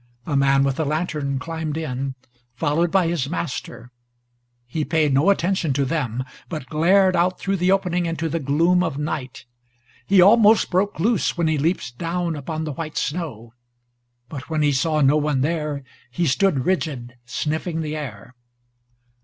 A 0.25 0.35
man 0.35 0.63
with 0.63 0.79
a 0.79 0.83
lantern 0.83 1.37
climbed 1.37 1.77
in, 1.77 2.15
followed 2.55 2.89
by 2.89 3.05
his 3.05 3.29
master. 3.29 3.91
He 4.65 4.83
paid 4.83 5.13
no 5.13 5.29
attention 5.29 5.73
to 5.73 5.85
them, 5.85 6.23
but 6.49 6.65
glared 6.65 7.15
out 7.15 7.39
through 7.39 7.57
the 7.57 7.71
opening 7.71 8.07
into 8.07 8.27
the 8.27 8.39
gloom 8.39 8.81
of 8.81 8.97
night. 8.97 9.45
He 10.07 10.19
almost 10.19 10.71
broke 10.71 10.99
loose 10.99 11.37
when 11.37 11.47
he 11.47 11.59
leaped 11.59 11.99
down 11.99 12.35
upon 12.35 12.63
the 12.63 12.73
white 12.73 12.97
snow, 12.97 13.53
but 14.27 14.49
when 14.49 14.63
he 14.63 14.71
saw 14.71 15.01
no 15.01 15.17
one 15.17 15.41
there, 15.41 15.83
he 16.09 16.25
stood 16.25 16.65
rigid, 16.65 17.15
sniffing 17.27 17.81
the 17.81 17.95
air. 17.95 18.33